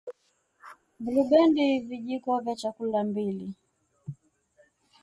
Blubendi 1.03 1.79
vijiko 1.79 2.39
vya 2.39 2.55
chakula 2.55 3.03
mbili 3.03 3.53